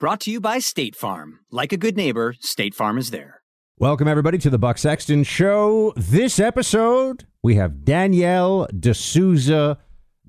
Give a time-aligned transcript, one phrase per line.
[0.00, 1.40] Brought to you by State Farm.
[1.50, 3.42] Like a good neighbor, State Farm is there.
[3.80, 5.92] Welcome, everybody, to the Buck Sexton Show.
[5.96, 9.76] This episode, we have Danielle D'Souza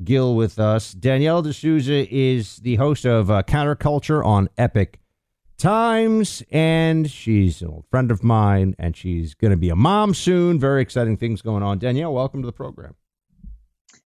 [0.04, 0.94] Gill with us.
[0.94, 4.98] Danielle D'Souza is the host of uh, Counterculture on Epoch
[5.60, 10.16] Times, and she's an old friend of mine, and she's going to be a mom
[10.16, 10.60] soon.
[10.60, 11.78] Very exciting things going on.
[11.78, 12.96] Danielle, welcome to the program.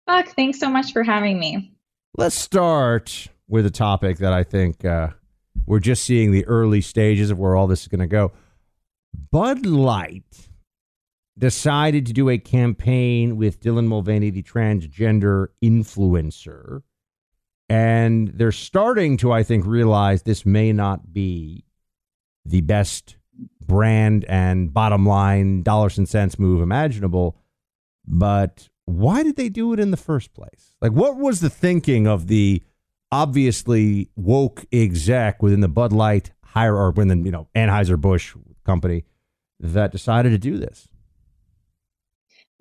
[0.06, 1.74] Buck, thanks so much for having me.
[2.16, 4.86] Let's start with a topic that I think.
[4.86, 5.08] Uh,
[5.66, 8.32] we're just seeing the early stages of where all this is going to go.
[9.30, 10.48] Bud Light
[11.38, 16.82] decided to do a campaign with Dylan Mulvaney, the transgender influencer.
[17.68, 21.64] And they're starting to, I think, realize this may not be
[22.44, 23.16] the best
[23.60, 27.36] brand and bottom line dollars and cents move imaginable.
[28.06, 30.74] But why did they do it in the first place?
[30.80, 32.62] Like, what was the thinking of the
[33.12, 39.04] obviously woke exec within the Bud Light hire or within you know Anheuser Busch company
[39.58, 40.88] that decided to do this.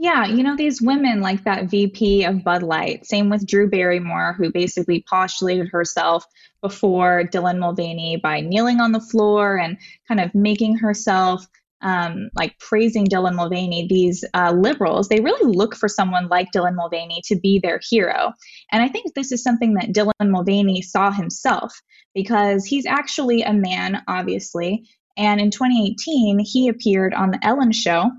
[0.01, 4.33] Yeah, you know, these women like that VP of Bud Light, same with Drew Barrymore,
[4.37, 6.25] who basically postulated herself
[6.61, 9.77] before Dylan Mulvaney by kneeling on the floor and
[10.07, 11.45] kind of making herself
[11.81, 16.75] um, like praising Dylan Mulvaney, these uh, liberals, they really look for someone like Dylan
[16.75, 18.33] Mulvaney to be their hero.
[18.71, 21.73] And I think this is something that Dylan Mulvaney saw himself
[22.13, 24.85] because he's actually a man, obviously.
[25.17, 28.09] And in 2018, he appeared on The Ellen Show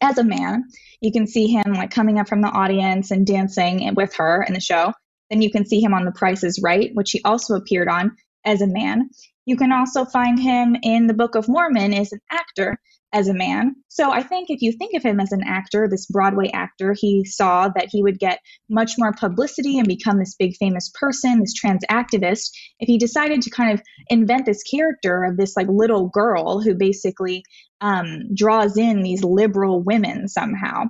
[0.00, 0.64] as a man.
[1.00, 4.54] You can see him like coming up from the audience and dancing with her in
[4.54, 4.92] the show.
[5.30, 8.16] Then you can see him on The Price is Right, which he also appeared on
[8.48, 9.10] as a man.
[9.44, 12.78] You can also find him in the Book of Mormon as an actor
[13.12, 13.74] as a man.
[13.88, 17.24] So I think if you think of him as an actor, this Broadway actor, he
[17.24, 21.54] saw that he would get much more publicity and become this big famous person, this
[21.54, 22.50] trans activist,
[22.80, 26.74] if he decided to kind of invent this character of this like little girl who
[26.74, 27.42] basically
[27.80, 30.84] um, draws in these liberal women somehow.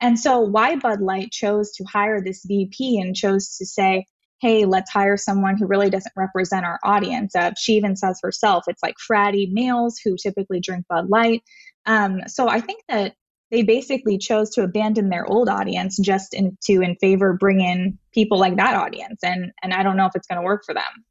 [0.00, 4.06] And so why Bud Light chose to hire this VP and chose to say,
[4.44, 7.34] hey, let's hire someone who really doesn't represent our audience.
[7.34, 11.42] Uh, she even says herself, it's like fratty males who typically drink Bud Light.
[11.86, 13.14] Um, so I think that
[13.50, 17.98] they basically chose to abandon their old audience just in, to in favor bring in
[18.12, 20.74] people like that audience, and and I don't know if it's going to work for
[20.74, 21.04] them.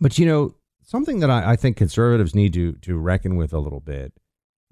[0.00, 3.60] But you know, something that I, I think conservatives need to to reckon with a
[3.60, 4.12] little bit.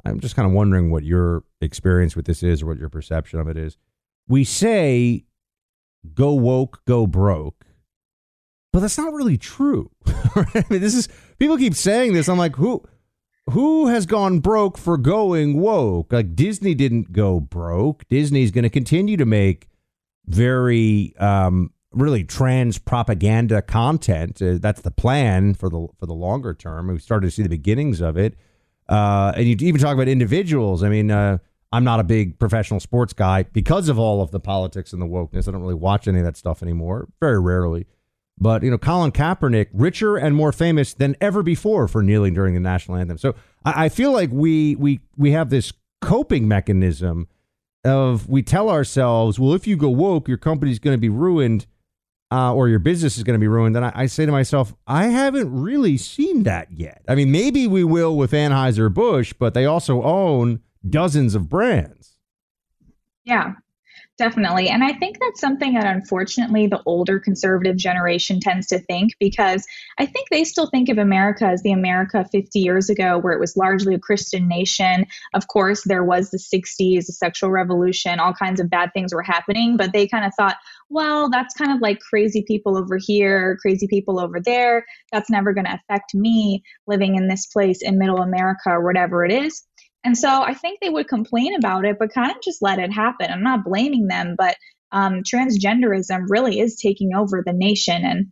[0.04, 3.38] I'm just kind of wondering what your experience with this is, or what your perception
[3.38, 3.78] of it is.
[4.26, 5.26] We say,
[6.12, 7.67] "Go woke, go broke,"
[8.72, 9.90] but that's not really true.
[10.06, 11.08] I mean, this is
[11.38, 12.28] people keep saying this.
[12.28, 12.82] I'm like, who?
[13.50, 16.12] who has gone broke for going woke?
[16.12, 18.06] Like Disney didn't go broke.
[18.08, 19.68] Disney's going to continue to make
[20.26, 24.40] very um, really trans propaganda content.
[24.42, 26.88] Uh, that's the plan for the for the longer term.
[26.88, 28.34] We started to see the beginnings of it.
[28.88, 30.82] Uh, and you even talk about individuals.
[30.82, 31.38] I mean, uh,
[31.72, 35.06] I'm not a big professional sports guy because of all of the politics and the
[35.06, 35.46] wokeness.
[35.46, 37.08] I don't really watch any of that stuff anymore.
[37.20, 37.86] Very rarely.
[38.40, 42.54] But you know, Colin Kaepernick, richer and more famous than ever before for kneeling during
[42.54, 43.18] the national anthem.
[43.18, 43.34] So
[43.64, 47.28] I, I feel like we we we have this coping mechanism
[47.84, 51.66] of we tell ourselves, well, if you go woke, your company's going to be ruined,
[52.30, 53.76] uh, or your business is going to be ruined.
[53.76, 57.02] And I, I say to myself, I haven't really seen that yet.
[57.08, 62.18] I mean, maybe we will with Anheuser Busch, but they also own dozens of brands.
[63.24, 63.54] Yeah,
[64.18, 64.68] Definitely.
[64.68, 69.64] And I think that's something that unfortunately the older conservative generation tends to think because
[69.96, 73.38] I think they still think of America as the America 50 years ago, where it
[73.38, 75.06] was largely a Christian nation.
[75.34, 79.22] Of course, there was the 60s, the sexual revolution, all kinds of bad things were
[79.22, 80.56] happening, but they kind of thought,
[80.88, 84.84] well, that's kind of like crazy people over here, crazy people over there.
[85.12, 89.24] That's never going to affect me living in this place in middle America or whatever
[89.24, 89.62] it is.
[90.04, 92.92] And so I think they would complain about it, but kind of just let it
[92.92, 93.30] happen.
[93.30, 94.56] I'm not blaming them, but
[94.92, 98.04] um, transgenderism really is taking over the nation.
[98.04, 98.26] And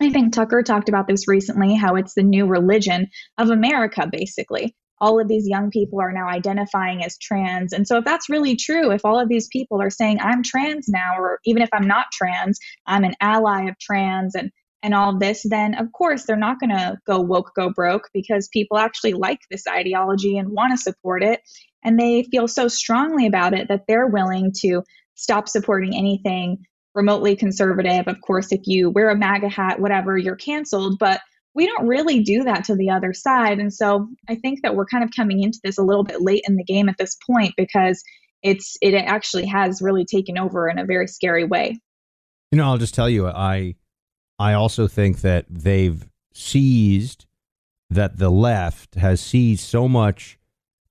[0.00, 3.08] I think Tucker talked about this recently how it's the new religion
[3.38, 4.74] of America, basically.
[4.98, 7.72] All of these young people are now identifying as trans.
[7.72, 10.88] And so, if that's really true, if all of these people are saying, I'm trans
[10.88, 14.50] now, or even if I'm not trans, I'm an ally of trans, and
[14.86, 18.46] and all this, then of course they're not going to go woke, go broke because
[18.46, 21.40] people actually like this ideology and want to support it.
[21.82, 24.84] And they feel so strongly about it that they're willing to
[25.16, 26.58] stop supporting anything
[26.94, 28.06] remotely conservative.
[28.06, 31.00] Of course, if you wear a MAGA hat, whatever, you're canceled.
[31.00, 31.20] But
[31.52, 33.58] we don't really do that to the other side.
[33.58, 36.44] And so I think that we're kind of coming into this a little bit late
[36.46, 38.04] in the game at this point because
[38.44, 41.80] it's it actually has really taken over in a very scary way.
[42.52, 43.74] You know, I'll just tell you, I
[44.38, 47.26] I also think that they've seized
[47.90, 50.38] that the left has seized so much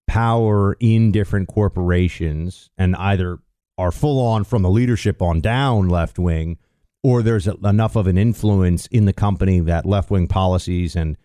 [0.08, 3.40] power in different corporations and either
[3.78, 6.58] are full on from the leadership on down left wing
[7.04, 11.18] or there's enough of an influence in the company that left wing policies and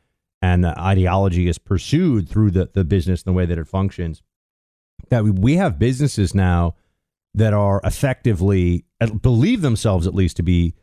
[0.42, 4.22] and ideology is pursued through the, the business and the way that it functions
[5.10, 6.74] that we, we have businesses now
[7.34, 8.84] that are effectively
[9.20, 10.74] believe themselves at least to be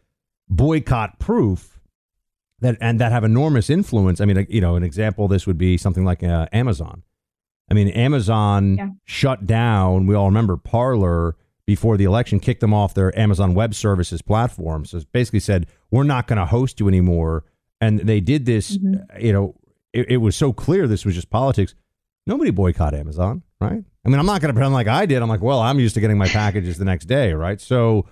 [0.49, 1.79] boycott proof
[2.59, 4.19] that and that have enormous influence.
[4.21, 7.03] I mean, you know, an example of this would be something like uh, Amazon.
[7.69, 8.87] I mean, Amazon yeah.
[9.05, 10.07] shut down.
[10.07, 11.35] We all remember Parler
[11.65, 14.85] before the election, kicked them off their Amazon Web Services platform.
[14.85, 17.43] So basically said, "We're not going to host you anymore."
[17.79, 18.77] And they did this.
[18.77, 19.25] Mm-hmm.
[19.25, 19.55] You know,
[19.93, 21.75] it, it was so clear this was just politics.
[22.25, 23.83] Nobody boycott Amazon, right?
[24.07, 25.21] I mean, I'm not going to pretend like I did.
[25.21, 27.59] I'm like, well, I'm used to getting my packages the next day, right?
[27.59, 28.05] So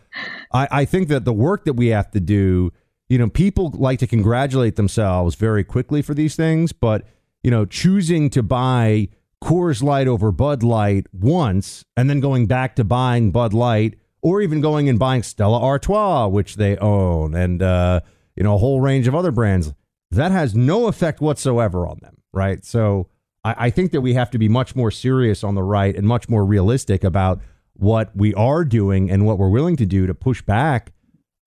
[0.51, 2.73] I, I think that the work that we have to do,
[3.07, 7.07] you know, people like to congratulate themselves very quickly for these things, but,
[7.43, 9.07] you know, choosing to buy
[9.41, 14.41] Coors Light over Bud Light once and then going back to buying Bud Light or
[14.41, 18.01] even going and buying Stella Artois, which they own, and, uh,
[18.35, 19.73] you know, a whole range of other brands,
[20.11, 22.65] that has no effect whatsoever on them, right?
[22.65, 23.07] So,
[23.45, 26.05] I, I think that we have to be much more serious on the right and
[26.05, 27.39] much more realistic about
[27.73, 30.91] what we are doing and what we're willing to do to push back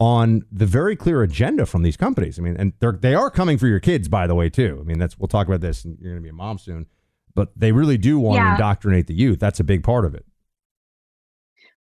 [0.01, 2.39] on the very clear agenda from these companies.
[2.39, 4.79] I mean, and they're they are coming for your kids, by the way, too.
[4.81, 5.85] I mean, that's we'll talk about this.
[5.85, 6.87] And you're going to be a mom soon,
[7.35, 8.45] but they really do want yeah.
[8.45, 9.41] to indoctrinate the youth.
[9.41, 10.25] That's a big part of it.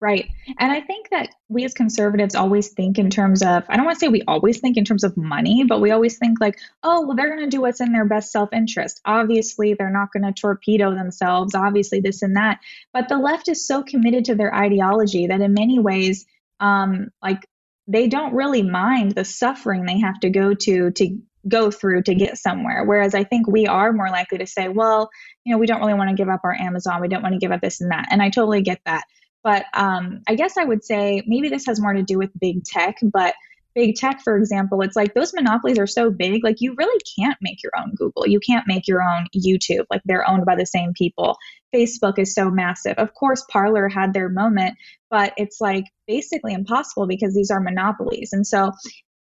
[0.05, 0.29] Right.
[0.59, 3.97] And I think that we as conservatives always think in terms of, I don't want
[3.97, 7.07] to say we always think in terms of money, but we always think like, oh,
[7.07, 9.01] well, they're going to do what's in their best self interest.
[9.07, 12.59] Obviously, they're not going to torpedo themselves, obviously, this and that.
[12.93, 16.27] But the left is so committed to their ideology that in many ways,
[16.61, 17.49] um, like,
[17.89, 21.19] they don't really mind the suffering they have to go to to
[21.49, 22.85] go through to get somewhere.
[22.85, 25.09] Whereas I think we are more likely to say, well,
[25.45, 27.01] you know, we don't really want to give up our Amazon.
[27.01, 28.09] We don't want to give up this and that.
[28.11, 29.05] And I totally get that.
[29.45, 32.65] But um, I guess I would say maybe this has more to do with big
[32.65, 33.35] tech, but
[33.75, 37.37] big tech, for example, it's like those monopolies are so big, like you really can't
[37.43, 38.27] make your own Google.
[38.27, 39.85] You can't make your own YouTube.
[39.91, 41.37] Like they're owned by the same people.
[41.75, 42.95] Facebook is so massive.
[42.99, 44.77] Of course, Parler had their moment,
[45.11, 48.31] but it's like basically impossible because these are monopolies.
[48.33, 48.73] And so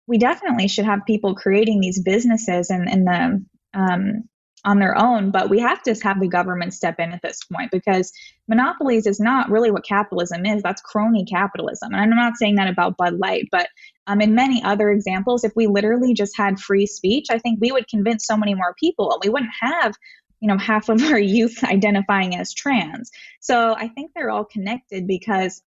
[0.07, 3.45] we definitely should have people creating these businesses and, and the
[3.79, 4.29] um,
[4.67, 7.71] on their own, but we have to have the government step in at this point
[7.71, 8.13] because
[8.49, 10.61] monopolies is not really what capitalism is.
[10.63, 11.95] That's crony capitalism.
[11.95, 13.69] And I'm not saying that about Bud Light, but
[14.09, 17.71] um, in many other examples, if we literally just had free speech, I think we
[17.71, 19.95] would convince so many more people and we wouldn't have
[20.41, 23.11] you know half of our youth identifying as trans
[23.41, 25.63] so i think they're all connected because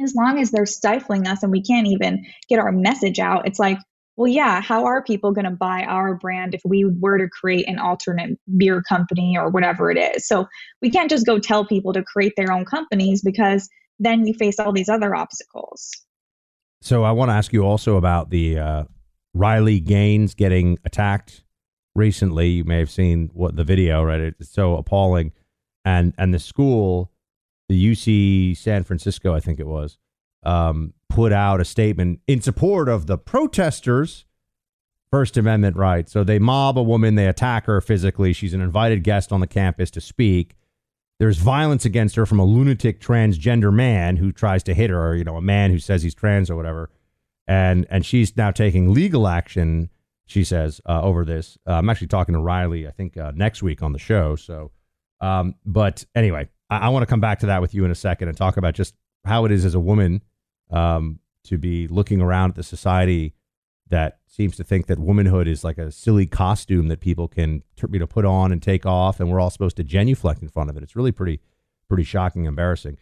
[0.00, 3.58] as long as they're stifling us and we can't even get our message out it's
[3.58, 3.76] like
[4.16, 7.68] well, yeah, how are people going to buy our brand if we were to create
[7.68, 10.26] an alternate beer company or whatever it is?
[10.26, 10.46] So
[10.80, 14.58] we can't just go tell people to create their own companies because then you face
[14.58, 15.90] all these other obstacles.
[16.80, 18.84] So I want to ask you also about the uh,
[19.34, 21.44] Riley Gaines getting attacked
[21.94, 22.48] recently.
[22.48, 24.20] You may have seen what the video, right?
[24.20, 25.32] It's so appalling,
[25.84, 27.10] and and the school,
[27.68, 29.98] the UC San Francisco, I think it was,
[30.46, 34.24] um, put out a statement in support of the protesters'
[35.10, 36.12] First Amendment rights.
[36.12, 38.32] So they mob a woman, they attack her physically.
[38.32, 40.56] She's an invited guest on the campus to speak.
[41.18, 45.24] There's violence against her from a lunatic transgender man who tries to hit her, you
[45.24, 46.90] know, a man who says he's trans or whatever.
[47.48, 49.88] And and she's now taking legal action,
[50.26, 51.56] she says, uh, over this.
[51.66, 54.36] Uh, I'm actually talking to Riley, I think, uh, next week on the show.
[54.36, 54.72] So,
[55.20, 57.94] um, but anyway, I, I want to come back to that with you in a
[57.94, 60.20] second and talk about just how it is as a woman
[60.70, 63.34] um, to be looking around at the society
[63.88, 67.98] that seems to think that womanhood is like a silly costume that people can you
[67.98, 70.76] know put on and take off, and we're all supposed to genuflect in front of
[70.76, 70.82] it.
[70.82, 71.40] It's really pretty
[71.88, 72.98] pretty shocking, embarrassing.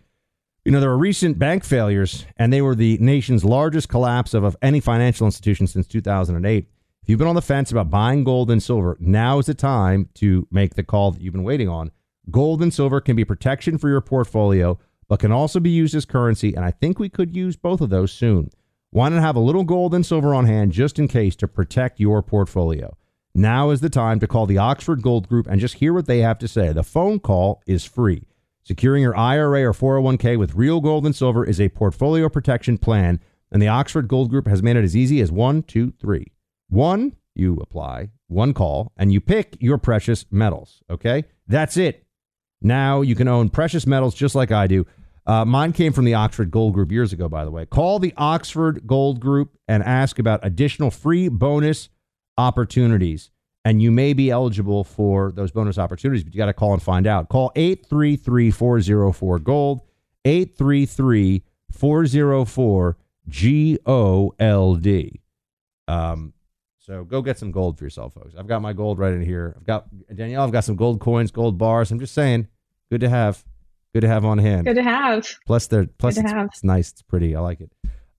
[0.65, 4.45] You know, there were recent bank failures, and they were the nation's largest collapse of,
[4.45, 6.67] of any financial institution since 2008.
[7.03, 10.09] If you've been on the fence about buying gold and silver, now is the time
[10.15, 11.91] to make the call that you've been waiting on.
[12.31, 14.79] Gold and silver can be protection for your portfolio
[15.09, 17.91] but can also be used as currency, and I think we could use both of
[17.91, 18.51] those soon.
[18.91, 21.99] Why not have a little gold and silver on hand just in case to protect
[21.99, 22.97] your portfolio?
[23.35, 26.21] Now is the time to call the Oxford Gold Group and just hear what they
[26.21, 26.73] have to say.
[26.73, 28.29] The phone call is free.
[28.63, 33.19] Securing your IRA or 401k with real gold and silver is a portfolio protection plan,
[33.51, 36.33] and the Oxford Gold Group has made it as easy as one, two, three.
[36.69, 40.83] One, you apply, one call, and you pick your precious metals.
[40.89, 41.25] Okay?
[41.49, 42.07] That's it.
[42.65, 44.87] Now you can own precious metals just like I do.
[45.27, 47.65] Uh, mine came from the Oxford Gold Group years ago, by the way.
[47.65, 51.89] Call the Oxford Gold Group and ask about additional free bonus
[52.37, 53.31] opportunities
[53.65, 56.83] and you may be eligible for those bonus opportunities, but you got to call and
[56.83, 57.29] find out.
[57.29, 59.81] Call 833 404 Gold,
[60.25, 61.43] 833
[61.73, 62.97] 404
[63.29, 65.21] G O L D.
[65.89, 66.35] Um,
[66.79, 68.35] so go get some gold for yourself, folks.
[68.39, 69.55] I've got my gold right in here.
[69.57, 70.45] I've got Danielle.
[70.45, 71.91] I've got some gold coins, gold bars.
[71.91, 72.49] I'm just saying,
[72.91, 73.45] good to have,
[73.93, 74.67] good to have on hand.
[74.67, 75.27] Good to have.
[75.47, 76.93] Plus, they're plus it's, it's nice.
[76.93, 77.35] It's pretty.
[77.37, 77.71] I like it.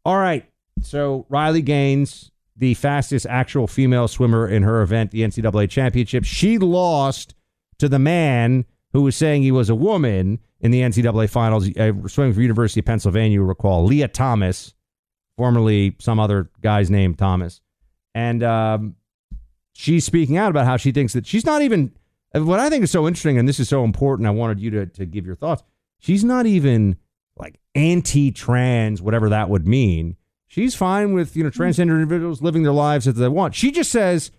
[0.04, 0.46] All right.
[0.82, 6.24] So Riley Gaines the fastest actual female swimmer in her event, the NCAA championship.
[6.24, 7.36] She lost
[7.80, 11.92] to the man who was saying he was a woman in the NCAA finals, uh,
[12.08, 14.74] swimming for University of Pennsylvania, you recall, Lia Thomas,
[15.38, 17.60] formerly some other guy's name, Thomas.
[18.14, 18.96] And um,
[19.74, 21.92] she's speaking out about how she thinks that she's not even,
[22.44, 24.86] what I think is so interesting, and this is so important, I wanted you to,
[24.86, 25.64] to give your thoughts.
[26.00, 26.98] She's not even
[27.38, 30.18] like anti trans, whatever that would mean.
[30.48, 31.62] She's fine with, you know, hmm.
[31.62, 33.56] transgender individuals living their lives as they want.
[33.56, 34.32] She just says,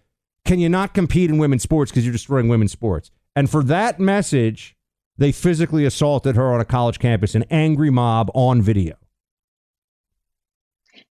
[0.45, 3.11] can you not compete in women's sports because you're destroying women's sports?
[3.35, 4.77] And for that message,
[5.19, 8.97] they physically assaulted her on a college campus, an angry mob on video.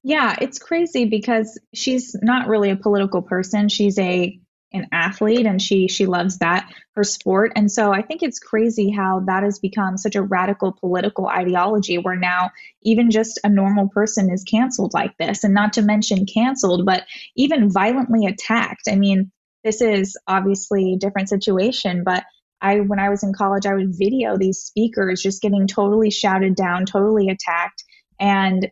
[0.03, 3.69] Yeah, it's crazy because she's not really a political person.
[3.69, 4.39] She's a
[4.75, 7.53] an athlete and she she loves that her sport.
[7.57, 11.97] And so i think it's crazy how that has become such a radical political ideology
[11.99, 12.51] where now
[12.83, 15.45] even just a normal person is canceled like this.
[15.45, 17.05] And not to mention canceled but
[17.37, 18.89] even violently attacked.
[18.91, 19.31] I mean
[19.63, 22.25] this is obviously a different situation but
[22.61, 26.55] i when i was in college i would video these speakers just getting totally shouted
[26.55, 27.85] down totally attacked.
[28.21, 28.71] And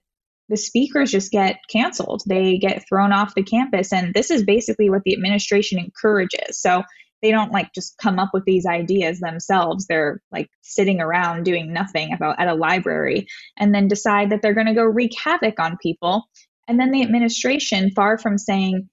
[0.48, 2.22] the speakers just get canceled.
[2.26, 3.92] They get thrown off the campus.
[3.92, 6.60] And this is basically what the administration encourages.
[6.60, 6.82] So
[7.22, 9.86] they don't like just come up with these ideas themselves.
[9.86, 14.54] They're like sitting around doing nothing about at a library and then decide that they're
[14.54, 16.24] going to go wreak havoc on people.
[16.68, 18.88] And then the administration, far from saying,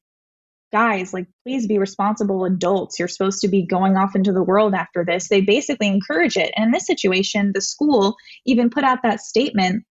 [0.71, 2.99] guys, like, please be responsible adults.
[2.99, 5.27] You're supposed to be going off into the world after this.
[5.27, 6.53] They basically encourage it.
[6.55, 8.15] And in this situation, the school
[8.45, 9.83] even put out that statement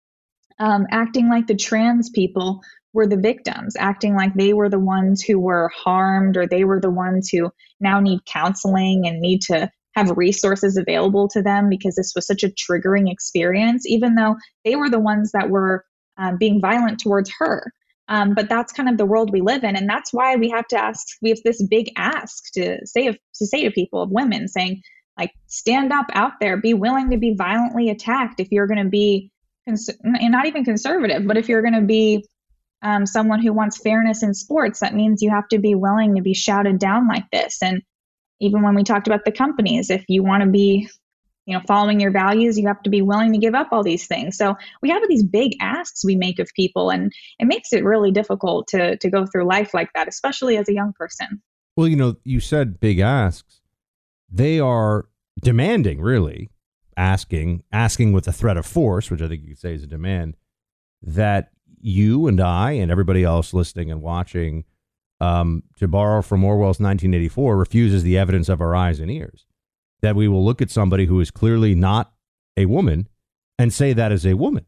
[0.58, 2.60] um, acting like the trans people
[2.92, 6.80] were the victims, acting like they were the ones who were harmed or they were
[6.80, 7.50] the ones who
[7.80, 12.42] now need counseling and need to have resources available to them because this was such
[12.42, 15.84] a triggering experience, even though they were the ones that were
[16.16, 17.72] um, being violent towards her.
[18.08, 20.66] Um, but that's kind of the world we live in, and that's why we have
[20.68, 21.06] to ask.
[21.20, 24.80] We have this big ask to say of, to say to people of women, saying
[25.18, 28.88] like, stand up out there, be willing to be violently attacked if you're going to
[28.88, 29.30] be
[29.68, 32.24] cons- and not even conservative, but if you're going to be
[32.82, 36.22] um, someone who wants fairness in sports, that means you have to be willing to
[36.22, 37.62] be shouted down like this.
[37.62, 37.82] And
[38.40, 40.88] even when we talked about the companies, if you want to be,
[41.46, 44.06] you know, following your values, you have to be willing to give up all these
[44.06, 44.36] things.
[44.36, 48.12] So we have these big asks we make of people, and it makes it really
[48.12, 51.42] difficult to to go through life like that, especially as a young person.
[51.76, 53.60] Well, you know, you said big asks.
[54.30, 55.08] They are
[55.40, 56.50] demanding, really,
[56.98, 59.86] asking, asking with a threat of force, which I think you could say is a
[59.86, 60.36] demand,
[61.00, 64.64] that you and I and everybody else listening and watching,
[65.20, 69.46] um, to borrow from Orwell's 1984, refuses the evidence of our eyes and ears.
[70.02, 72.12] That we will look at somebody who is clearly not
[72.56, 73.08] a woman
[73.58, 74.64] and say that is a woman.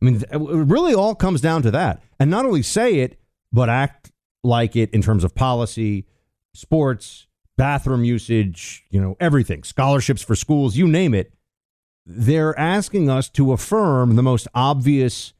[0.00, 2.02] I mean, it really all comes down to that.
[2.18, 3.18] And not only say it,
[3.52, 6.06] but act like it in terms of policy,
[6.54, 11.32] sports, bathroom usage, you know, everything, scholarships for schools, you name it
[12.06, 15.34] they're asking us to affirm the most obvious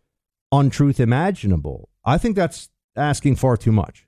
[0.51, 1.89] untruth imaginable.
[2.05, 4.07] I think that's asking far too much.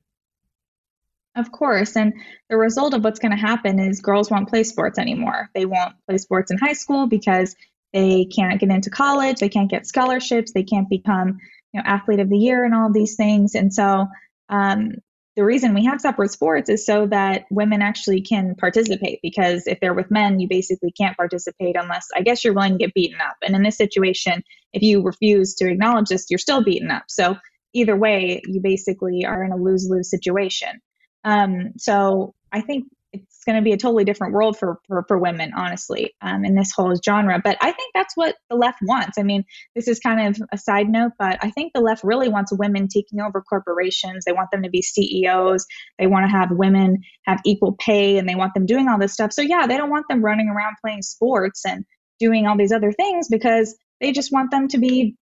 [1.36, 1.96] Of course.
[1.96, 2.14] And
[2.50, 5.48] the result of what's going to happen is girls won't play sports anymore.
[5.54, 7.54] They won't play sports in high school because
[7.92, 11.38] they can't get into college, they can't get scholarships, they can't become,
[11.72, 13.54] you know, athlete of the year and all these things.
[13.54, 14.08] And so
[14.48, 14.96] um,
[15.38, 19.78] the reason we have separate sports is so that women actually can participate because if
[19.78, 23.20] they're with men you basically can't participate unless i guess you're willing to get beaten
[23.20, 23.36] up.
[23.42, 24.42] And in this situation
[24.72, 27.04] if you refuse to acknowledge this you're still beaten up.
[27.06, 27.36] So
[27.72, 30.80] either way you basically are in a lose-lose situation.
[31.22, 35.18] Um, so i think it's going to be a totally different world for for, for
[35.18, 39.18] women honestly um, in this whole genre but i think that's what the left wants.
[39.18, 42.28] I mean this is kind of a side note but i think the left really
[42.28, 44.24] wants women taking over corporations.
[44.24, 45.66] They want them to be ceos
[45.98, 49.12] they want to have women have equal pay and they want them doing all this
[49.12, 49.32] stuff.
[49.32, 51.84] So yeah they don't want them running around playing sports and
[52.18, 55.16] doing all these other things because they just want them to be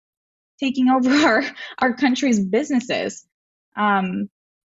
[0.60, 1.44] taking over our
[1.80, 3.26] our country's businesses.
[3.78, 4.30] Um,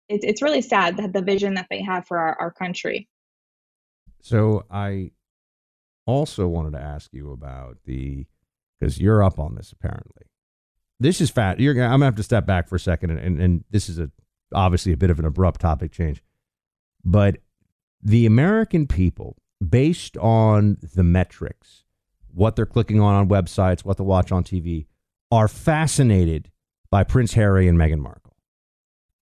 [0.10, 3.08] it, it's really sad that the vision that they have for our, our country.
[4.22, 5.12] So I
[6.06, 8.26] also wanted to ask you about the
[8.80, 10.24] because you're up on this apparently.
[11.00, 11.60] This is fat.
[11.60, 14.00] You're I'm gonna have to step back for a second, and, and, and this is
[14.00, 14.12] a
[14.54, 16.24] obviously a bit of an abrupt topic change,
[17.04, 17.38] but
[18.02, 21.84] the American people, based on the metrics,
[22.32, 24.86] what they're clicking on on websites, what they watch on TV,
[25.32, 26.52] are fascinated
[26.92, 28.35] by Prince Harry and Meghan Markle.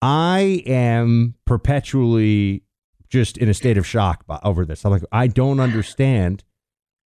[0.03, 2.65] I am perpetually
[3.09, 4.85] just in a state of shock over this.
[4.85, 6.45] I'm like, I don't understand.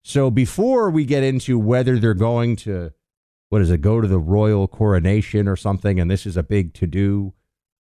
[0.03, 2.91] So before we get into whether they're going to,
[3.49, 6.73] what is it, go to the royal coronation or something, and this is a big
[6.73, 7.33] to do.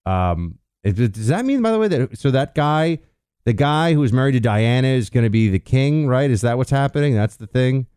[0.05, 2.99] Um, does that mean, by the way, that so that guy,
[3.45, 6.31] the guy who was married to Diana, is going to be the king, right?
[6.31, 7.13] Is that what's happening?
[7.13, 7.87] That's the thing.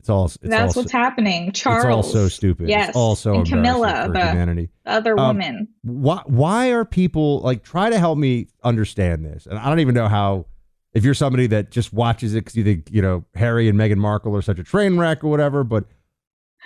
[0.00, 0.24] It's all.
[0.24, 1.52] It's That's all, what's happening.
[1.52, 1.84] Charles.
[1.84, 2.70] It's all so stupid.
[2.70, 2.88] Yes.
[2.88, 4.70] It's also and Camilla, for the humanity.
[4.86, 5.68] other um, woman.
[5.82, 6.22] Why?
[6.24, 7.62] Why are people like?
[7.62, 9.46] Try to help me understand this.
[9.46, 10.46] And I don't even know how.
[10.92, 13.98] If you're somebody that just watches it because you think you know Harry and Meghan
[13.98, 15.84] Markle are such a train wreck or whatever, but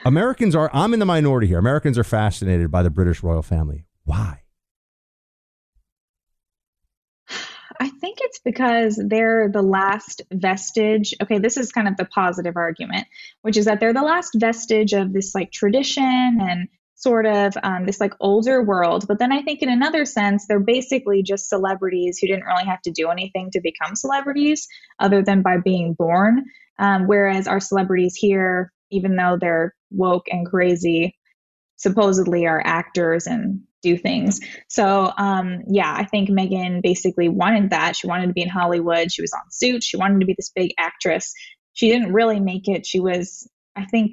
[0.05, 0.71] Americans are.
[0.73, 1.59] I'm in the minority here.
[1.59, 3.85] Americans are fascinated by the British royal family.
[4.05, 4.44] Why?
[7.85, 11.13] I think it's because they're the last vestige.
[11.23, 13.07] Okay, this is kind of the positive argument,
[13.43, 17.85] which is that they're the last vestige of this like tradition and sort of um,
[17.85, 19.07] this like older world.
[19.07, 22.81] But then I think in another sense, they're basically just celebrities who didn't really have
[22.83, 24.67] to do anything to become celebrities
[24.99, 26.43] other than by being born.
[26.79, 31.19] Um, whereas our celebrities here, even though they're woke and crazy,
[31.77, 34.41] supposedly are actors and do things.
[34.69, 37.95] So, um, yeah, I think Meghan basically wanted that.
[37.95, 39.13] She wanted to be in Hollywood.
[39.13, 39.87] She was on Suits.
[39.87, 41.33] She wanted to be this big actress.
[41.75, 42.87] She didn't really make it.
[42.87, 44.13] She was, I think,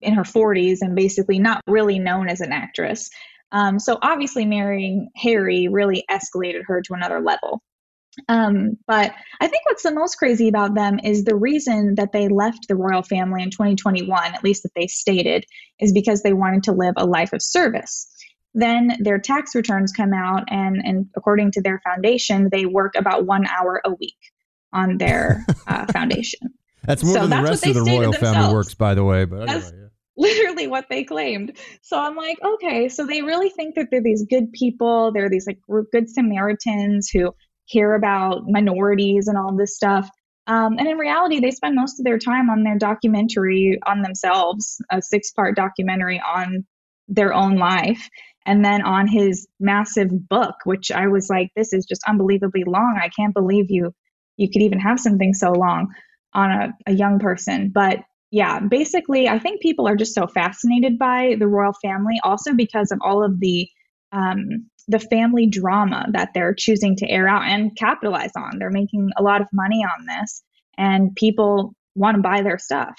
[0.00, 3.10] in her 40s and basically not really known as an actress.
[3.52, 7.62] Um, so, obviously, marrying Harry really escalated her to another level.
[8.28, 12.28] Um, but I think what's the most crazy about them is the reason that they
[12.28, 15.44] left the royal family in 2021, at least that they stated,
[15.80, 18.08] is because they wanted to live a life of service.
[18.54, 23.26] Then their tax returns come out, and, and according to their foundation, they work about
[23.26, 24.16] one hour a week
[24.72, 26.54] on their uh, foundation.
[26.84, 29.24] That's more so than the rest of the royal family works, by the way.
[29.24, 29.86] But anyway, yeah.
[30.16, 31.58] literally what they claimed.
[31.82, 35.10] So I'm like, okay, so they really think that they're these good people.
[35.12, 35.58] They're these like
[35.92, 37.34] good Samaritans who
[37.72, 40.08] care about minorities and all this stuff.
[40.46, 44.78] Um, and in reality, they spend most of their time on their documentary on themselves,
[44.90, 46.66] a six part documentary on
[47.08, 48.08] their own life
[48.46, 52.98] and then on his massive book which i was like this is just unbelievably long.
[53.02, 53.92] I can't believe you
[54.36, 55.92] you could even have something so long
[56.32, 57.70] on a, a young person.
[57.72, 62.52] But yeah basically i think people are just so fascinated by the royal family also
[62.52, 63.68] because of all of the
[64.14, 68.58] um, the family drama that they're choosing to air out and capitalize on.
[68.58, 70.42] They're making a lot of money on this
[70.76, 72.96] and people want to buy their stuff.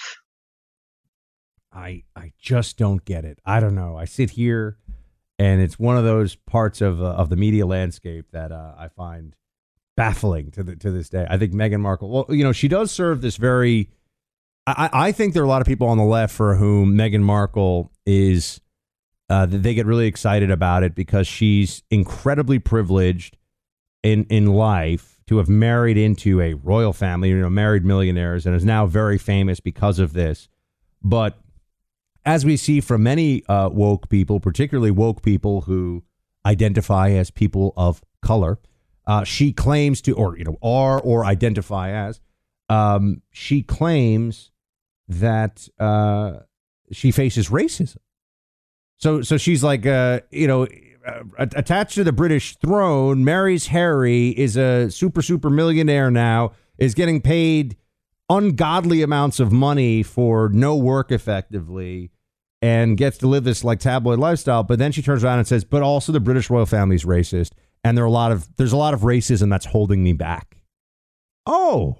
[1.72, 3.40] I i just don't get it.
[3.46, 3.98] I don't know.
[3.98, 4.78] I sit here
[5.38, 8.88] and it's one of those parts of uh, of the media landscape that uh, I
[8.90, 9.36] find
[9.98, 11.26] baffling to the, to this day.
[11.30, 13.90] I think Meghan Markle, well, you know, she does serve this very.
[14.68, 17.22] I, I think there are a lot of people on the left for whom Meghan
[17.22, 18.62] Markle is.
[19.28, 23.38] Uh, they get really excited about it because she's incredibly privileged
[24.04, 28.56] in in life to have married into a royal family, you know, married millionaires, and
[28.56, 30.48] is now very famous because of this.
[31.02, 31.40] But
[32.26, 36.04] as we see from many uh, woke people, particularly woke people who
[36.46, 38.60] identify as people of color,
[39.08, 42.20] uh, she claims to, or you know, are or identify as.
[42.68, 44.52] Um, she claims
[45.08, 46.40] that uh,
[46.92, 47.98] she faces racism.
[48.98, 50.68] So, so she's like, uh, you know,
[51.06, 56.96] uh, attached to the British throne, marries Harry, is a super super millionaire now, is
[56.96, 57.78] getting paid
[58.28, 62.10] ungodly amounts of money for no work effectively
[62.66, 64.64] and gets to live this like tabloid lifestyle.
[64.64, 67.52] But then she turns around and says, "But also the British royal family is racist,
[67.84, 70.58] and there are a lot of there's a lot of racism that's holding me back."
[71.46, 71.96] Oh,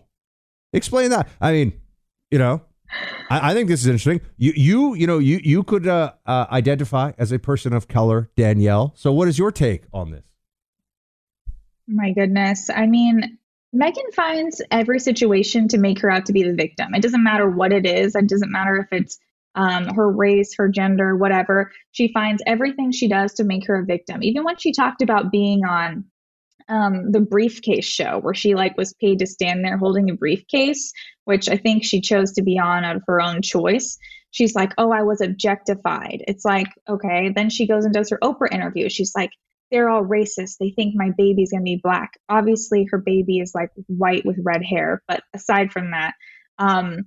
[0.74, 1.30] explain that.
[1.40, 1.80] I mean,
[2.32, 2.62] you know,
[3.30, 4.22] I, I think this is interesting.
[4.38, 8.32] You you you know you you could uh, uh, identify as a person of color,
[8.36, 8.94] Danielle.
[8.96, 10.26] So, what is your take on this?
[11.88, 13.38] My goodness, I mean,
[13.76, 16.96] Meghan finds every situation to make her out to be the victim.
[16.96, 18.16] It doesn't matter what it is.
[18.16, 19.20] It doesn't matter if it's
[19.56, 21.72] um, her race, her gender, whatever.
[21.92, 24.22] She finds everything she does to make her a victim.
[24.22, 26.06] Even when she talked about being on
[26.68, 30.92] um, the briefcase show, where she like was paid to stand there holding a briefcase,
[31.26, 33.98] which I think she chose to be on out of her own choice.
[34.32, 37.32] She's like, "Oh, I was objectified." It's like, okay.
[37.34, 38.90] Then she goes and does her Oprah interview.
[38.90, 39.30] She's like,
[39.72, 40.58] "They're all racist.
[40.60, 44.64] They think my baby's gonna be black." Obviously, her baby is like white with red
[44.64, 46.16] hair, but aside from that,
[46.58, 47.06] um,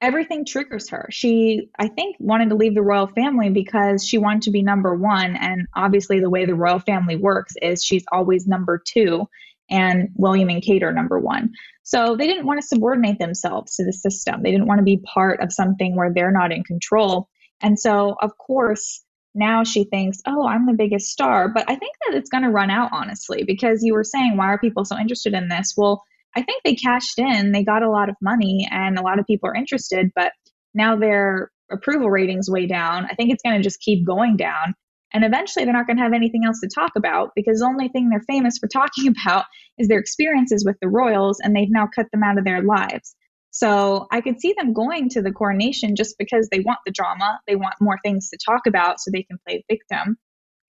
[0.00, 1.08] everything triggers her.
[1.10, 4.94] She, I think, wanted to leave the royal family because she wanted to be number
[4.94, 5.36] one.
[5.36, 9.28] And obviously, the way the royal family works is she's always number two,
[9.70, 11.52] and William and Kate are number one.
[11.82, 14.42] So they didn't want to subordinate themselves to the system.
[14.42, 17.28] They didn't want to be part of something where they're not in control.
[17.60, 19.02] And so, of course,
[19.34, 21.48] now she thinks, oh, I'm the biggest star.
[21.48, 24.46] But I think that it's going to run out, honestly, because you were saying, why
[24.46, 25.74] are people so interested in this?
[25.76, 26.04] Well,
[26.36, 29.26] I think they cashed in, they got a lot of money, and a lot of
[29.26, 30.32] people are interested, but
[30.74, 33.06] now their approval ratings way down.
[33.06, 34.74] I think it's going to just keep going down.
[35.12, 37.88] And eventually they're not going to have anything else to talk about because the only
[37.88, 39.44] thing they're famous for talking about
[39.78, 43.14] is their experiences with the royals, and they've now cut them out of their lives.
[43.52, 47.40] So I could see them going to the coronation just because they want the drama.
[47.48, 50.16] They want more things to talk about so they can play victim,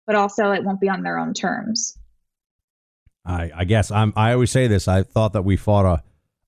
[0.06, 1.94] but also it won't be on their own terms.
[3.24, 4.12] I, I guess I'm.
[4.16, 4.88] I always say this.
[4.88, 6.02] I thought that we fought a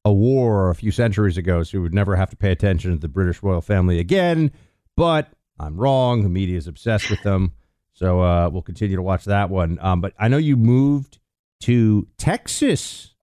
[0.04, 2.98] a war a few centuries ago, so we would never have to pay attention to
[2.98, 4.50] the British royal family again.
[4.96, 6.22] But I'm wrong.
[6.22, 7.52] The media is obsessed with them,
[7.92, 9.78] so uh, we'll continue to watch that one.
[9.80, 11.18] Um, but I know you moved
[11.62, 13.14] to Texas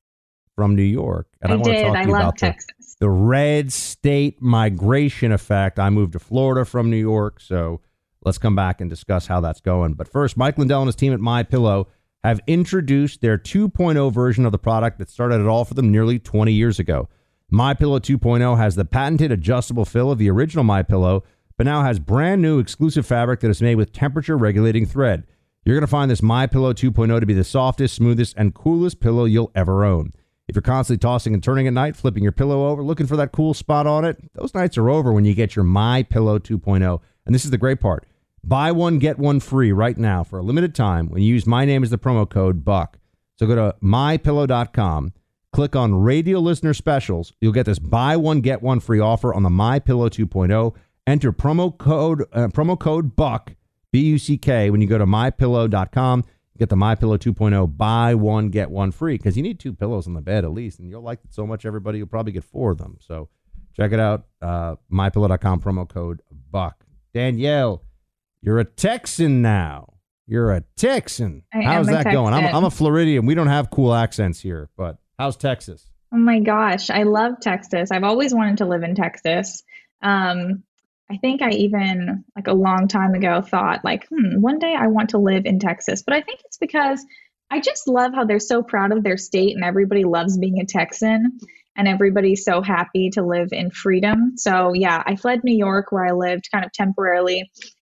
[0.55, 2.95] from New York, and I, I want to talk to you about Texas.
[2.99, 5.79] The, the red state migration effect.
[5.79, 7.81] I moved to Florida from New York, so
[8.23, 9.93] let's come back and discuss how that's going.
[9.93, 11.87] But first, Mike Lindell and his team at My Pillow
[12.23, 16.19] have introduced their 2.0 version of the product that started it all for them nearly
[16.19, 17.07] 20 years ago.
[17.49, 21.23] My Pillow 2.0 has the patented adjustable fill of the original My Pillow,
[21.57, 25.25] but now has brand new exclusive fabric that is made with temperature regulating thread.
[25.65, 28.99] You're going to find this My Pillow 2.0 to be the softest, smoothest, and coolest
[28.99, 30.13] pillow you'll ever own.
[30.47, 33.31] If you're constantly tossing and turning at night, flipping your pillow over, looking for that
[33.31, 37.01] cool spot on it, those nights are over when you get your My Pillow 2.0.
[37.25, 38.07] And this is the great part.
[38.43, 41.65] Buy one, get one free right now for a limited time when you use my
[41.65, 42.97] name as the promo code BUCK.
[43.35, 45.13] So go to mypillow.com,
[45.53, 47.33] click on radio listener specials.
[47.41, 50.75] You'll get this buy one, get one free offer on the My Pillow 2.0.
[51.07, 53.55] Enter promo code uh, promo code BUCK,
[53.91, 56.23] B U C K, when you go to mypillow.com.
[56.57, 60.07] Get the My Pillow 2.0, buy one, get one free because you need two pillows
[60.07, 60.79] on the bed at least.
[60.79, 62.97] And you'll like it so much, everybody, you'll probably get four of them.
[62.99, 63.29] So
[63.73, 64.25] check it out.
[64.41, 66.21] Uh, mypillow.com, promo code
[66.51, 66.73] BUCK.
[67.13, 67.81] Danielle,
[68.41, 69.93] you're a Texan now.
[70.27, 71.43] You're a Texan.
[71.53, 72.13] I how's that Texan.
[72.13, 72.33] going?
[72.33, 73.25] I'm, I'm a Floridian.
[73.25, 75.89] We don't have cool accents here, but how's Texas?
[76.13, 77.91] Oh my gosh, I love Texas.
[77.91, 79.63] I've always wanted to live in Texas.
[80.01, 80.63] Um,
[81.11, 84.87] I think I even like a long time ago thought like, hmm, one day I
[84.87, 86.03] want to live in Texas.
[86.03, 87.03] But I think it's because
[87.49, 90.65] I just love how they're so proud of their state and everybody loves being a
[90.65, 91.39] Texan
[91.75, 94.33] and everybody's so happy to live in freedom.
[94.35, 97.49] So yeah, I fled New York where I lived kind of temporarily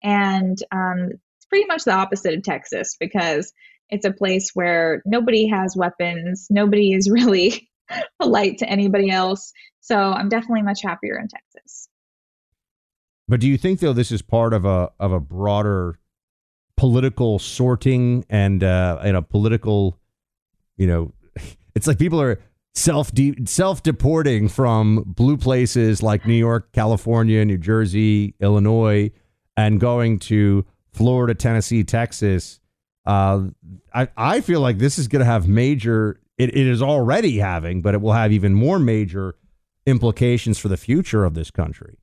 [0.03, 3.53] and um, it's pretty much the opposite of Texas because
[3.89, 7.69] it's a place where nobody has weapons, nobody is really
[8.19, 9.51] polite to anybody else.
[9.81, 11.89] So I'm definitely much happier in Texas.
[13.27, 15.99] But do you think though this is part of a of a broader
[16.77, 19.99] political sorting and uh, and a political,
[20.77, 21.13] you know,
[21.75, 22.39] it's like people are
[22.73, 23.11] self
[23.45, 29.11] self deporting from blue places like New York, California, New Jersey, Illinois
[29.59, 32.61] and going to Florida, Tennessee, Texas,
[33.05, 33.41] uh,
[33.93, 37.81] I, I feel like this is going to have major, it, it is already having,
[37.81, 39.35] but it will have even more major
[39.85, 41.97] implications for the future of this country.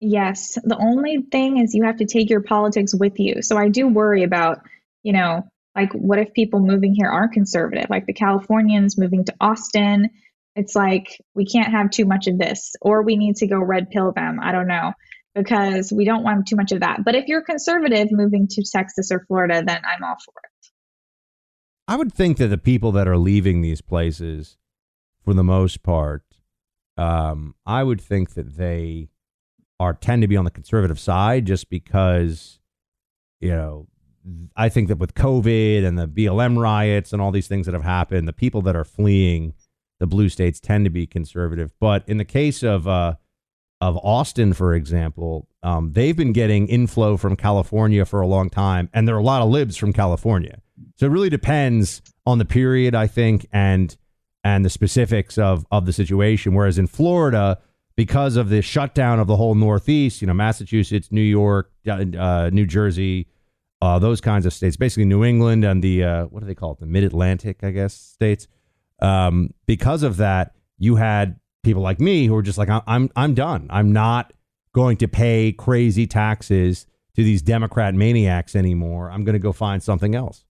[0.00, 0.58] Yes.
[0.64, 3.42] The only thing is you have to take your politics with you.
[3.42, 4.62] So I do worry about,
[5.04, 5.46] you know,
[5.76, 10.10] like what if people moving here are conservative, like the Californians moving to Austin?
[10.56, 13.90] It's like we can't have too much of this, or we need to go red
[13.90, 14.40] pill them.
[14.42, 14.92] I don't know
[15.34, 17.04] because we don't want too much of that.
[17.04, 20.50] But if you're conservative moving to Texas or Florida, then I'm all for it.
[21.88, 24.56] I would think that the people that are leaving these places,
[25.24, 26.24] for the most part,
[26.96, 29.08] um, I would think that they
[29.78, 32.60] are tend to be on the conservative side just because,
[33.40, 33.88] you know,
[34.54, 37.82] I think that with COVID and the BLM riots and all these things that have
[37.82, 39.54] happened, the people that are fleeing
[39.98, 41.72] the blue states tend to be conservative.
[41.80, 43.14] But in the case of uh,
[43.80, 48.90] of Austin, for example, um, they've been getting inflow from California for a long time,
[48.92, 50.60] and there are a lot of libs from California.
[50.96, 53.96] So it really depends on the period, I think, and
[54.44, 56.54] and the specifics of of the situation.
[56.54, 57.58] Whereas in Florida,
[57.96, 62.66] because of the shutdown of the whole Northeast, you know, Massachusetts, New York, uh, New
[62.66, 63.28] Jersey,
[63.82, 66.72] uh, those kinds of states, basically New England and the uh, what do they call
[66.72, 68.46] it, the Mid Atlantic, I guess, states.
[69.00, 73.34] Um, because of that, you had people like me who are just like, I'm I'm
[73.34, 73.66] done.
[73.70, 74.32] I'm not
[74.72, 79.10] going to pay crazy taxes to these Democrat maniacs anymore.
[79.10, 80.44] I'm going to go find something else.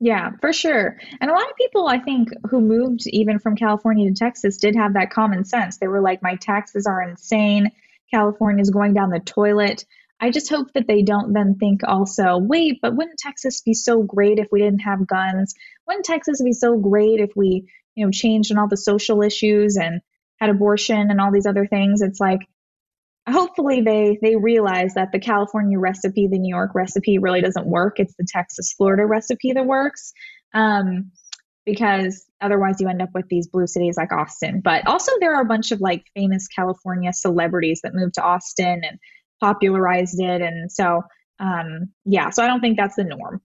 [0.00, 0.98] Yeah, for sure.
[1.20, 4.76] And a lot of people, I think, who moved even from California to Texas did
[4.76, 5.78] have that common sense.
[5.78, 7.70] They were like, my taxes are insane.
[8.12, 9.86] California is going down the toilet.
[10.20, 14.02] I just hope that they don't then think also, wait, but wouldn't Texas be so
[14.02, 15.54] great if we didn't have guns?
[15.86, 19.76] Wouldn't Texas be so great if we, you know, changed and all the social issues
[19.76, 20.00] and
[20.40, 22.02] had abortion and all these other things?
[22.02, 22.40] It's like,
[23.28, 27.98] hopefully they they realize that the California recipe, the New York recipe, really doesn't work.
[27.98, 30.12] It's the Texas Florida recipe that works.
[30.52, 31.10] Um,
[31.66, 34.60] because otherwise you end up with these blue cities like Austin.
[34.62, 38.82] But also there are a bunch of like famous California celebrities that moved to Austin
[38.84, 38.98] and
[39.40, 40.42] popularized it.
[40.42, 41.02] And so
[41.40, 43.40] um, yeah, so I don't think that's the norm.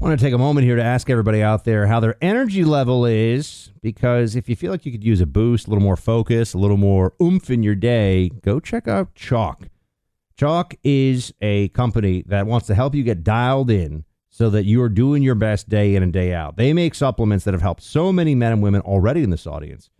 [0.00, 2.62] I want to take a moment here to ask everybody out there how their energy
[2.62, 5.96] level is because if you feel like you could use a boost, a little more
[5.96, 9.68] focus, a little more oomph in your day, go check out Choq.
[10.38, 14.80] Choq is a company that wants to help you get dialed in so that you
[14.82, 16.56] are doing your best day in and day out.
[16.56, 19.90] They make supplements that have helped so many men and women already in this audience.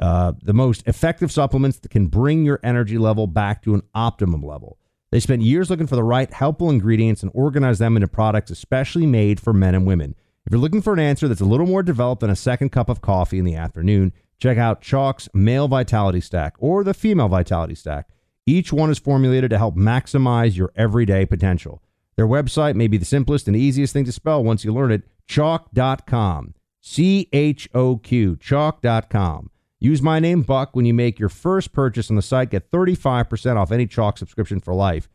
[0.00, 4.42] Uh, the most effective supplements that can bring your energy level back to an optimum
[4.42, 4.78] level.
[5.10, 9.06] They spent years looking for the right helpful ingredients and organized them into products especially
[9.06, 10.14] made for men and women.
[10.44, 12.88] If you're looking for an answer that's a little more developed than a second cup
[12.88, 17.74] of coffee in the afternoon, check out Choq's Male Vitality Stack or the Female Vitality
[17.74, 18.08] Stack.
[18.46, 21.82] Each one is formulated to help maximize your everyday potential.
[22.16, 25.02] Their website may be the simplest and easiest thing to spell once you learn it
[25.28, 26.54] choq.com.
[26.80, 29.50] C H O Q, choq.com.
[29.80, 32.50] Use my name, Buck, when you make your first purchase on the site.
[32.50, 35.08] Get 35% off any Choq subscription for life.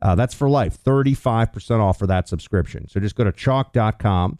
[0.00, 2.88] Uh, that's for life, 35% off for that subscription.
[2.88, 4.38] So just go to choq.com,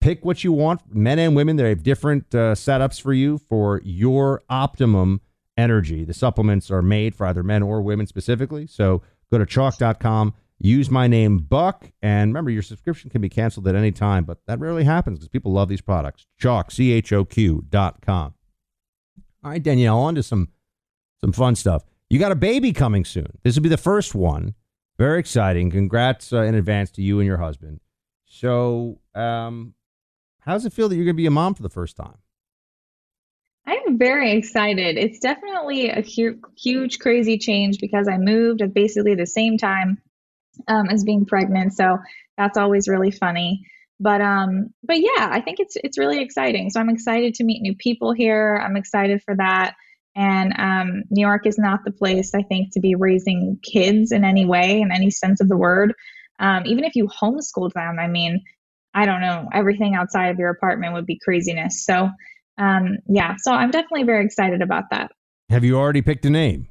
[0.00, 0.82] pick what you want.
[0.94, 5.22] Men and women, they have different uh, setups for you for your optimum
[5.56, 6.04] energy.
[6.04, 8.66] The supplements are made for either men or women specifically.
[8.66, 13.66] So go to choq.com, use my name, Buck, and remember your subscription can be canceled
[13.66, 16.26] at any time, but that rarely happens because people love these products.
[16.40, 18.34] Choq, C H O Q dot com.
[19.44, 20.48] All right, Danielle, on to some
[21.20, 21.84] some fun stuff.
[22.10, 23.38] You got a baby coming soon.
[23.42, 24.54] This will be the first one.
[24.98, 25.70] Very exciting.
[25.70, 27.80] Congrats uh, in advance to you and your husband.
[28.24, 29.74] So, um,
[30.40, 32.18] how does it feel that you're going to be a mom for the first time?
[33.66, 34.96] I'm very excited.
[34.96, 40.00] It's definitely a hu- huge, crazy change because I moved at basically the same time
[40.66, 41.74] um, as being pregnant.
[41.74, 41.98] So
[42.36, 43.66] that's always really funny
[44.00, 46.70] but um but yeah i think it's it's really exciting.
[46.70, 48.62] So i'm excited to meet new people here.
[48.64, 49.74] I'm excited for that.
[50.16, 54.24] And um, new york is not the place i think to be raising kids in
[54.24, 55.94] any way in any sense of the word.
[56.40, 58.42] Um, even if you homeschooled them i mean
[58.94, 61.84] i don't know everything outside of your apartment would be craziness.
[61.84, 62.10] So
[62.58, 65.10] um, yeah so i'm definitely very excited about that.
[65.50, 66.68] Have you already picked a name?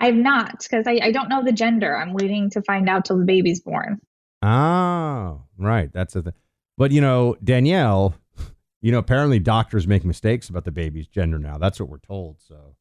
[0.00, 1.96] I have not because I, I don't know the gender.
[1.96, 4.00] I'm waiting to find out till the baby's born.
[4.42, 5.92] Oh, right.
[5.92, 6.32] That's a thing.
[6.76, 8.14] But you know, Danielle,
[8.80, 11.58] you know, apparently doctors make mistakes about the baby's gender now.
[11.58, 12.40] That's what we're told.
[12.40, 12.74] So.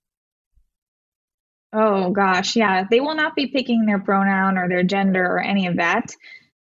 [1.72, 2.86] Oh gosh, yeah.
[2.90, 6.16] They will not be picking their pronoun or their gender or any of that.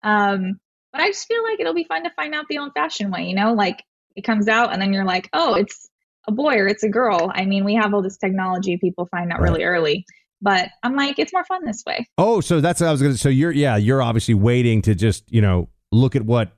[0.04, 0.60] Um,
[0.92, 3.24] but I just feel like it'll be fun to find out the old-fashioned way.
[3.24, 3.82] You know, like
[4.16, 5.90] it comes out and then you're like, oh, it's
[6.28, 7.32] a boy or it's a girl.
[7.34, 8.78] I mean, we have all this technology.
[8.78, 9.50] People find out right.
[9.50, 10.06] really early.
[10.42, 12.08] But I'm like, it's more fun this way.
[12.18, 13.20] Oh, so that's what I was going to.
[13.20, 16.52] So you're, yeah, you're obviously waiting to just, you know, look at what,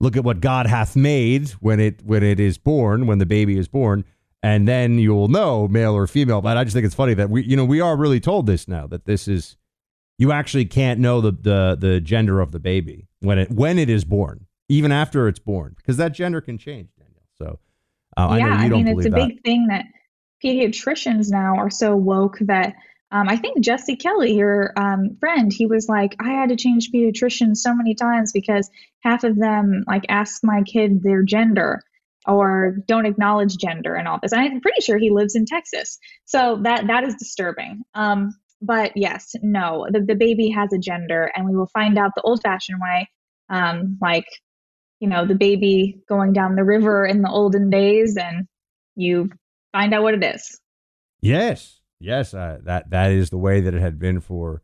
[0.00, 3.58] look at what God hath made when it when it is born, when the baby
[3.58, 4.04] is born,
[4.42, 6.40] and then you will know male or female.
[6.40, 8.66] But I just think it's funny that we, you know, we are really told this
[8.66, 9.56] now that this is,
[10.18, 13.90] you actually can't know the the the gender of the baby when it when it
[13.90, 17.22] is born, even after it's born, because that gender can change, Danielle.
[17.36, 17.58] So
[18.16, 19.28] uh, yeah, I know you don't I mean, it's a that.
[19.28, 19.84] big thing that
[20.42, 22.74] pediatricians now are so woke that
[23.12, 26.90] um, I think Jesse Kelly, your um, friend, he was like, I had to change
[26.92, 28.70] pediatricians so many times because
[29.00, 31.82] half of them like ask my kid their gender
[32.26, 34.32] or don't acknowledge gender and all this.
[34.32, 37.82] And I'm pretty sure he lives in Texas, so that that is disturbing.
[37.94, 42.12] Um, but yes, no, the the baby has a gender, and we will find out
[42.14, 43.08] the old-fashioned way,
[43.48, 44.26] um, like
[45.00, 48.46] you know, the baby going down the river in the olden days, and
[48.96, 49.30] you
[49.72, 50.60] find out what it is.
[51.22, 54.62] Yes, Yes, uh, that that is the way that it had been for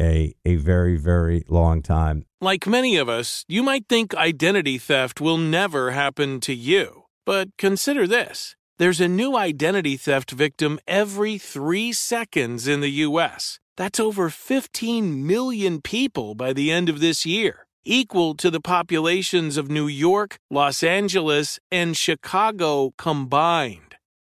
[0.00, 2.24] a a very very long time.
[2.40, 7.04] Like many of us, you might think identity theft will never happen to you.
[7.26, 13.60] But consider this there's a new identity theft victim every three seconds in the U.S.
[13.76, 19.58] That's over 15 million people by the end of this year, equal to the populations
[19.58, 23.96] of New York, Los Angeles, and Chicago combined.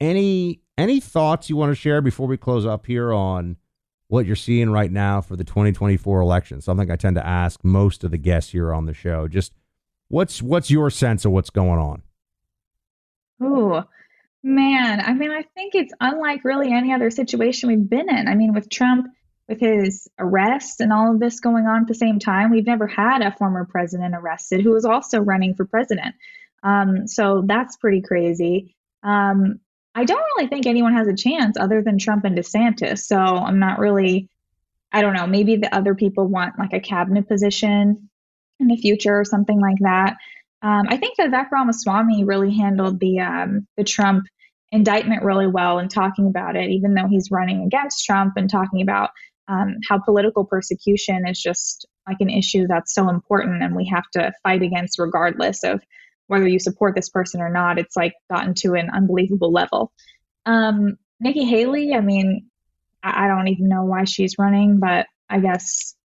[0.00, 3.56] Any any thoughts you want to share before we close up here on
[4.08, 6.60] what you're seeing right now for the 2024 election?
[6.60, 9.28] Something I tend to ask most of the guests here on the show.
[9.28, 9.52] Just
[10.08, 12.02] what's what's your sense of what's going on?
[13.42, 13.84] Oh
[14.42, 15.00] man.
[15.00, 18.28] I mean, I think it's unlike really any other situation we've been in.
[18.28, 19.06] I mean, with Trump,
[19.48, 22.86] with his arrest and all of this going on at the same time, we've never
[22.86, 26.14] had a former president arrested who was also running for president.
[26.62, 28.76] Um, so that's pretty crazy.
[29.02, 29.60] Um,
[29.94, 33.00] I don't really think anyone has a chance other than Trump and DeSantis.
[33.00, 34.28] So I'm not really,
[34.92, 38.08] I don't know, maybe the other people want like a cabinet position
[38.60, 40.16] in the future or something like that.
[40.62, 44.26] Um, I think that Vivek Ramaswamy really handled the um, the Trump
[44.72, 48.82] indictment really well in talking about it, even though he's running against Trump and talking
[48.82, 49.10] about
[49.48, 54.08] um, how political persecution is just like an issue that's so important and we have
[54.12, 55.82] to fight against regardless of
[56.30, 57.76] whether you support this person or not.
[57.76, 59.92] It's like gotten to an unbelievable level.
[60.46, 62.46] Um, Nikki Haley, I mean,
[63.02, 65.96] I, I don't even know why she's running, but I guess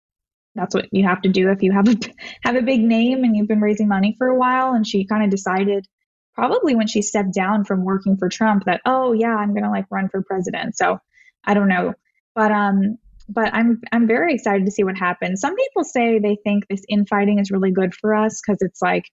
[0.54, 1.96] that's what you have to do if you have a
[2.42, 4.72] have a big name and you've been raising money for a while.
[4.72, 5.86] And she kind of decided,
[6.34, 9.84] probably when she stepped down from working for Trump, that oh yeah, I'm gonna like
[9.90, 10.78] run for president.
[10.78, 11.00] So
[11.44, 11.92] I don't know,
[12.34, 12.96] but um,
[13.28, 15.42] but I'm I'm very excited to see what happens.
[15.42, 19.04] Some people say they think this infighting is really good for us because it's like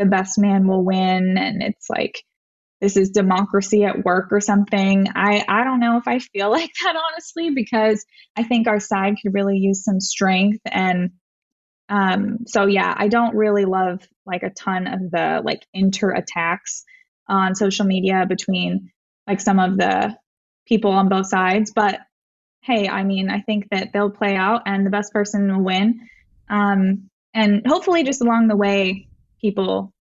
[0.00, 2.24] the best man will win, and it's like
[2.80, 5.06] this is democracy at work or something.
[5.14, 8.04] I, I don't know if I feel like that honestly, because
[8.36, 10.60] I think our side could really use some strength.
[10.64, 11.10] And
[11.88, 16.84] um, so, yeah, I don't really love like a ton of the like inter attacks
[17.28, 18.90] on social media between
[19.26, 20.16] like some of the
[20.66, 21.72] people on both sides.
[21.74, 21.98] But
[22.62, 26.08] hey, I mean, I think that they'll play out and the best person will win.
[26.48, 29.08] Um, and hopefully, just along the way,
[29.40, 29.92] people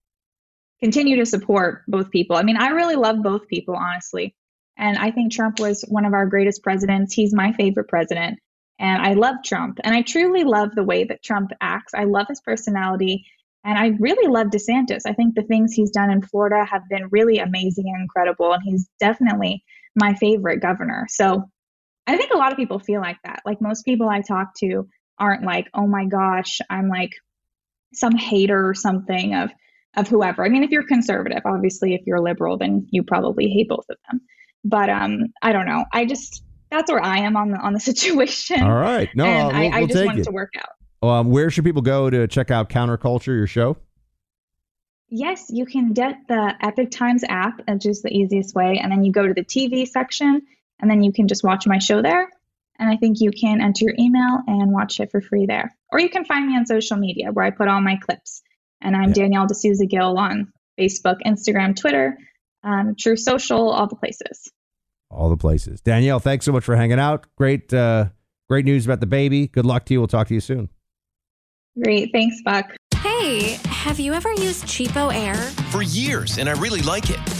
[0.81, 2.35] continue to support both people.
[2.35, 4.35] I mean, I really love both people, honestly.
[4.77, 7.13] And I think Trump was one of our greatest presidents.
[7.13, 8.39] He's my favorite president.
[8.79, 9.79] And I love Trump.
[9.83, 11.93] And I truly love the way that Trump acts.
[11.93, 13.25] I love his personality.
[13.65, 15.01] And I really love DeSantis.
[15.05, 18.53] I think the things he's done in Florida have been really amazing and incredible.
[18.53, 19.63] And he's definitely
[19.97, 21.07] my favorite governor.
[21.09, 21.43] So
[22.07, 23.41] I think a lot of people feel like that.
[23.45, 24.87] Like most people I talk to
[25.19, 27.11] aren't like, oh my gosh, I'm like
[27.93, 29.51] some hater or something of
[29.95, 30.45] of whoever.
[30.45, 33.97] I mean, if you're conservative, obviously, if you're liberal, then you probably hate both of
[34.09, 34.21] them.
[34.63, 35.85] But um, I don't know.
[35.91, 38.61] I just that's where I am on the on the situation.
[38.61, 40.21] All right, no, and we'll, I, I we'll just take want it.
[40.21, 40.69] it to work out.
[41.01, 43.77] Um, where should people go to check out Counterculture, your show?
[45.09, 49.03] Yes, you can get the Epoch Times app, which is the easiest way, and then
[49.03, 50.41] you go to the TV section,
[50.79, 52.29] and then you can just watch my show there.
[52.79, 55.75] And I think you can enter your email and watch it for free there.
[55.91, 58.41] Or you can find me on social media where I put all my clips.
[58.81, 59.15] And I'm Yeah.
[59.15, 62.17] Danielle D'Souza Gill on Facebook, Instagram, Twitter,
[62.63, 64.49] um, Truth Social, all the places.
[65.11, 65.81] All the places.
[65.81, 67.25] Danielle, thanks so much for hanging out.
[67.35, 68.05] Great, uh,
[68.47, 69.47] great news about the baby.
[69.47, 69.99] Good luck to you.
[69.99, 70.69] We'll talk to you soon.
[71.83, 72.11] Great.
[72.13, 72.75] Thanks, Buck.
[72.97, 75.35] Hey, have you ever used Cheapo Air?
[75.71, 77.19] For years, and I really like it.